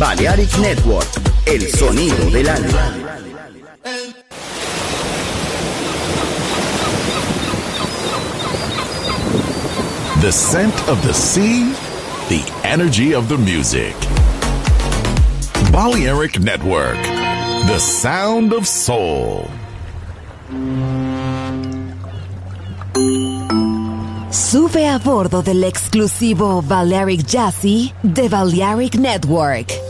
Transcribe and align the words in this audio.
Balearic 0.00 0.56
Network, 0.56 1.06
el 1.44 1.60
sonido 1.68 2.30
del 2.30 2.48
alma. 2.48 2.96
The 10.22 10.32
scent 10.32 10.74
of 10.88 11.02
the 11.02 11.12
sea, 11.12 11.74
the 12.30 12.42
energy 12.64 13.12
of 13.12 13.28
the 13.28 13.36
music. 13.36 13.94
Balearic 15.70 16.40
Network, 16.40 16.96
the 17.66 17.78
sound 17.78 18.54
of 18.54 18.66
soul. 18.66 19.50
Sube 24.30 24.88
a 24.88 24.98
bordo 24.98 25.42
del 25.42 25.62
exclusivo 25.64 26.62
Balearic 26.62 27.26
Jazzy 27.26 27.92
de 28.02 28.30
Balearic 28.30 28.94
Network. 28.94 29.89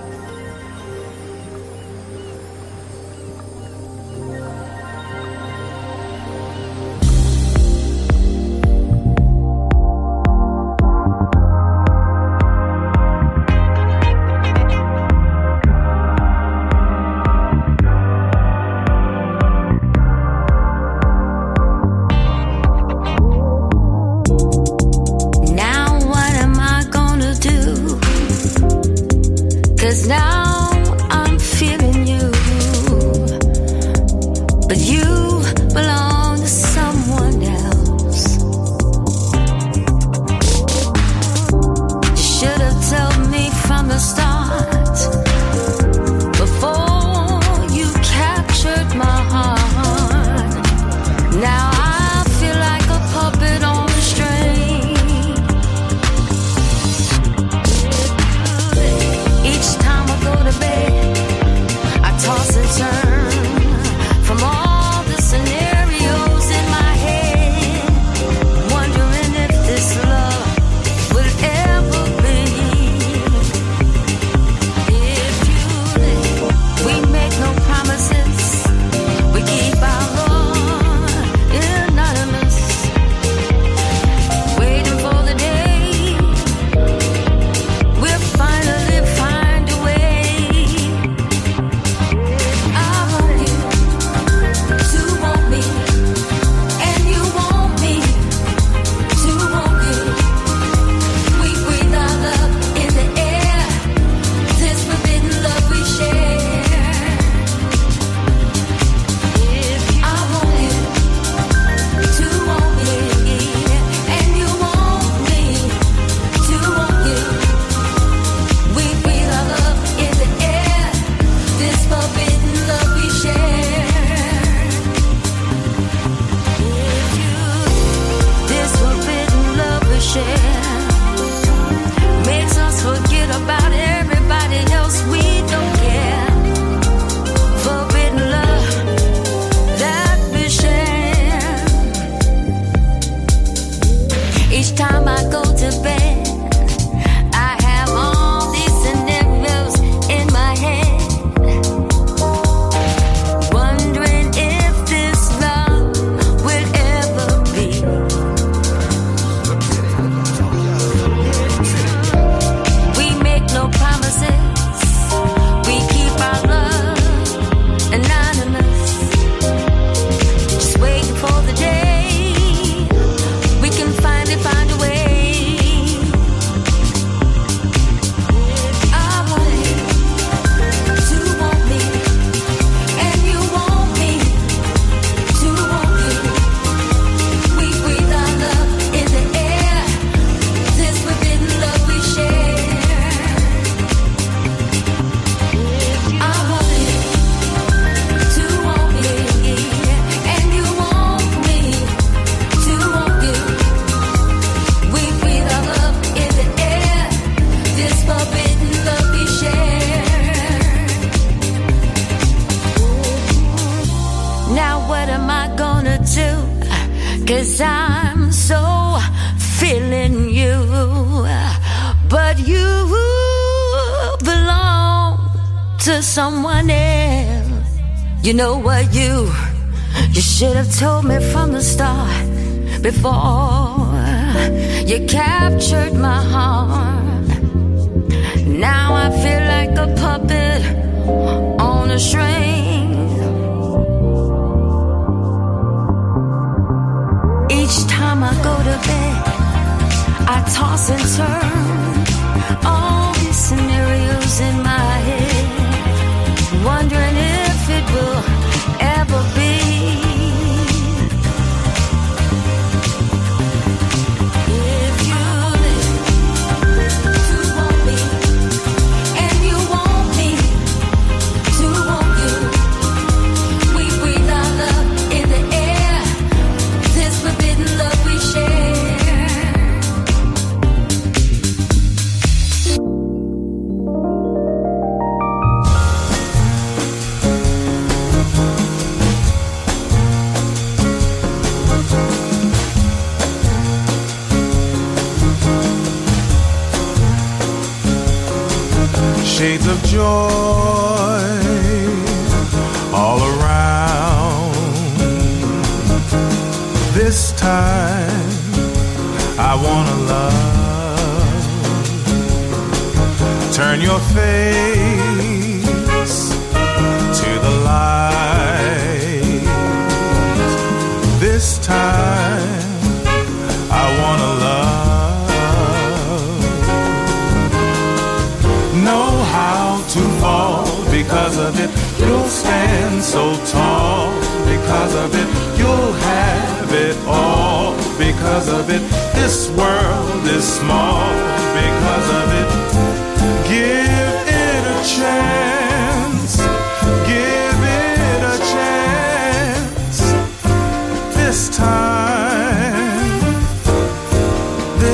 Toss 250.71 250.89
and 250.89 251.17
turn 251.17 251.50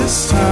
this 0.08 0.32
time. 0.32 0.47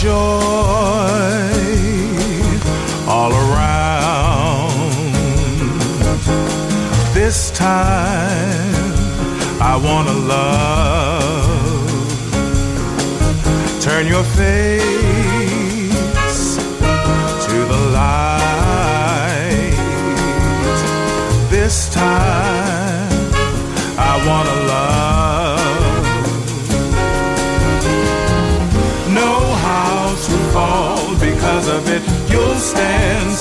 joy 0.00 0.10
all 3.06 3.32
around. 3.32 4.70
This 7.12 7.50
time 7.50 8.94
I 9.60 9.76
want 9.76 10.08
to 10.08 10.14
love. 10.14 11.50
Turn 13.82 14.06
your 14.06 14.24
face 14.24 14.79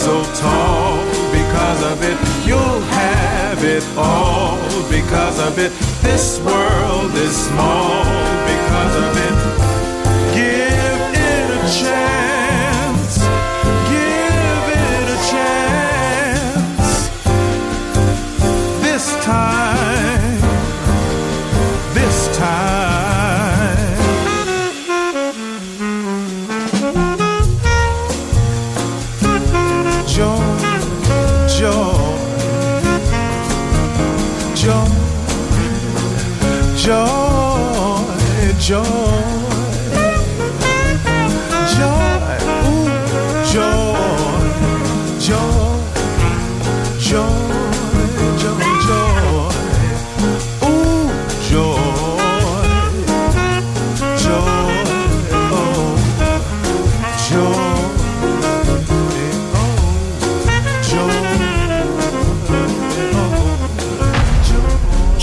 so 0.09 0.23
tall 0.41 0.97
because 1.31 1.81
of 1.91 2.01
it. 2.01 2.17
You'll 2.47 2.81
have 2.97 3.63
it 3.63 3.85
all 3.95 4.57
because 4.89 5.37
of 5.39 5.59
it. 5.59 5.71
This 6.01 6.39
world 6.39 7.13
is 7.13 7.35
small 7.49 8.03
because 8.51 8.95
of 9.05 9.11
it. 9.27 9.38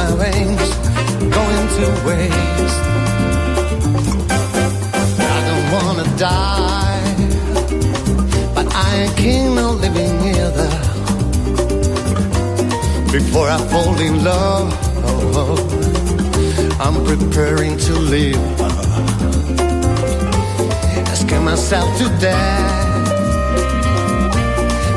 My 0.00 0.10
veins, 0.16 0.70
going 1.36 1.66
to 1.76 1.86
waste. 2.06 2.84
I 5.36 5.38
don't 5.48 5.66
wanna 5.74 6.06
die, 6.16 7.12
but 8.54 8.66
I 8.74 8.88
ain't 9.00 9.16
keen 9.16 9.58
on 9.58 9.80
living 9.84 10.16
either. 10.36 10.70
Before 13.12 13.48
I 13.56 13.58
fall 13.72 13.96
in 14.08 14.24
love, 14.24 14.68
oh, 15.10 15.40
oh, 15.42 15.58
I'm 16.84 16.96
preparing 17.10 17.76
to 17.86 17.92
live. 18.14 18.60
Asking 21.12 21.44
myself 21.44 21.88
to 21.98 22.06
death. 22.26 23.08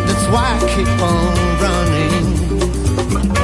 That's 0.08 0.26
why 0.34 0.46
I 0.56 0.60
keep 0.74 0.94
on 1.12 1.32
running. 1.64 3.43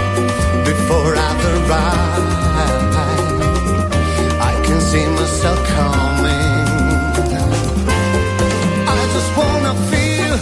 Before 0.90 1.16
I 1.16 1.32
arrive, 1.54 2.96
I 4.42 4.54
can 4.66 4.82
see 4.82 5.06
myself 5.06 5.60
coming. 5.78 6.66
I 8.90 9.02
just 9.14 9.32
wanna 9.38 9.74
feel 9.92 10.34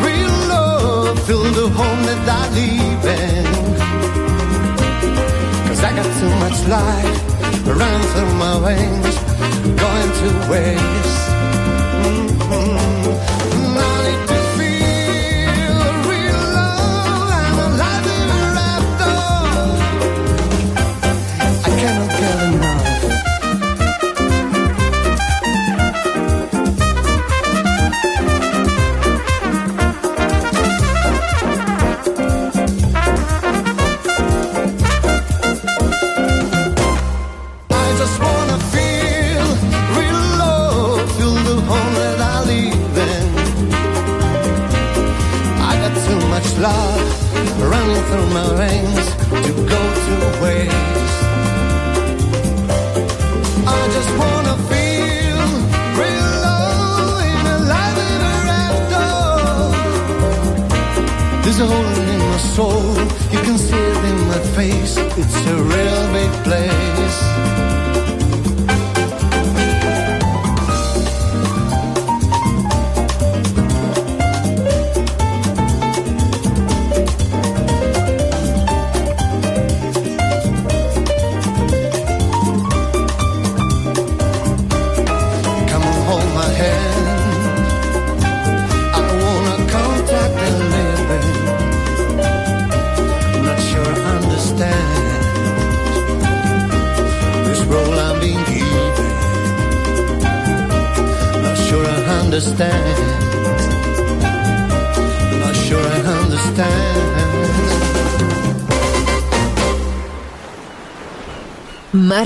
real 0.00 0.34
love, 0.48 1.18
feel 1.26 1.44
the 1.60 1.68
home 1.68 2.02
that 2.08 2.26
I 2.26 2.42
live 2.56 3.04
in. 3.20 3.44
Cause 5.68 5.84
I 5.84 5.90
got 5.94 6.08
too 6.20 6.32
much 6.44 6.58
life 6.76 7.20
running 7.66 8.08
through 8.12 8.34
my 8.44 8.54
veins, 8.64 9.16
going 9.82 10.10
to 10.20 10.28
waste. 10.50 11.45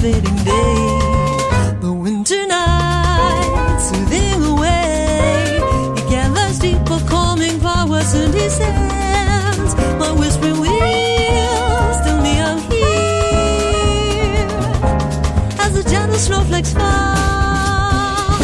fading 0.00 0.36
day, 0.44 1.76
the 1.80 1.92
winter 1.92 2.46
night, 2.46 3.78
soothing 3.80 4.44
away. 4.44 5.60
He 5.96 6.02
gathers 6.10 6.58
deeper 6.58 7.00
calming 7.08 7.58
powers 7.60 8.14
in 8.14 8.32
his 8.32 8.58
hands, 8.58 9.74
my 9.98 10.12
whispering 10.12 10.60
wheels 10.60 11.96
still 12.00 12.20
me 12.20 12.38
out 12.38 12.60
here 12.72 14.46
as 15.64 15.72
the 15.74 15.84
gentle 15.88 16.18
snowflakes 16.18 16.72
fall, 16.72 18.40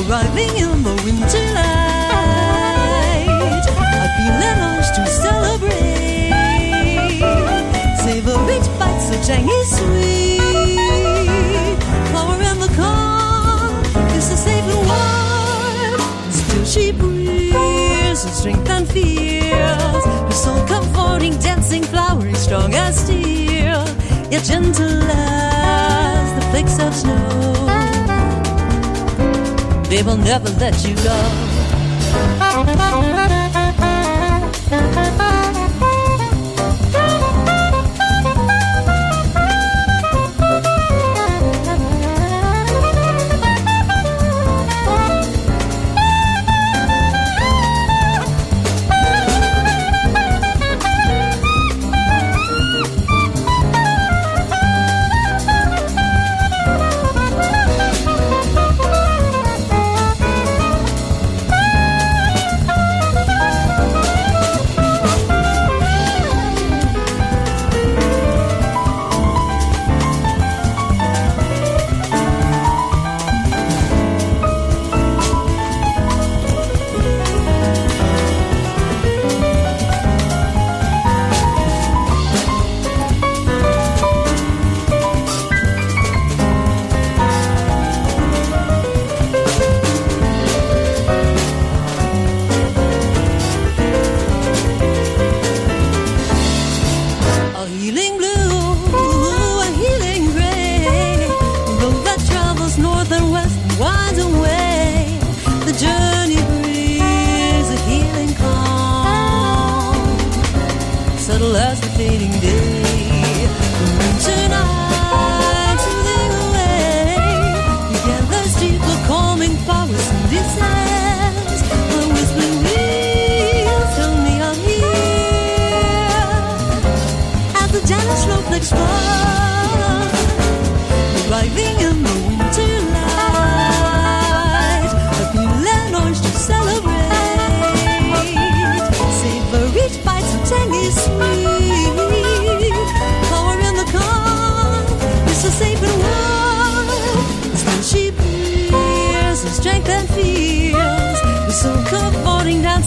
arriving 0.00 0.56
in. 0.56 0.73
strength 18.44 18.68
and 18.68 18.86
fears. 18.90 20.04
her 20.04 20.30
soul 20.30 20.66
comforting, 20.66 21.34
dancing, 21.38 21.82
flowering, 21.82 22.34
strong 22.34 22.74
as 22.74 22.94
steel. 22.94 23.82
Yet 24.30 24.44
gentle 24.44 25.02
as 25.10 26.34
the 26.34 26.42
flakes 26.50 26.78
of 26.78 26.94
snow. 26.94 27.54
They 29.88 30.02
will 30.02 30.18
never 30.18 30.50
let 30.60 30.86
you 30.86 30.94
go. 30.96 33.13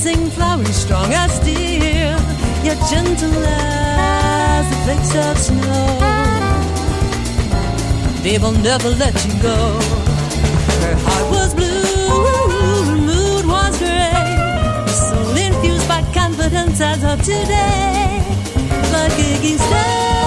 Dancing 0.07 0.29
flowers 0.31 0.75
strong 0.75 1.13
as 1.13 1.33
steel, 1.35 2.17
yet 2.63 2.77
gentle 2.89 3.43
as 3.45 4.69
the 4.69 4.75
flakes 4.83 5.15
of 5.15 5.37
snow. 5.37 5.99
They 8.23 8.37
will 8.37 8.57
never 8.69 8.89
let 8.89 9.13
you 9.25 9.33
go. 9.41 9.57
Her 10.83 10.95
heart 11.05 11.31
was 11.31 11.53
blue, 11.53 11.75
her 12.87 12.95
mood 12.95 13.45
was 13.45 13.77
gray. 13.79 14.85
Soul 14.87 15.35
infused 15.35 15.87
by 15.87 16.01
confidence 16.13 16.79
as 16.79 17.03
of 17.03 17.19
today. 17.19 18.21
Like 18.93 19.13
aching 19.19 19.57
stars, 19.57 20.26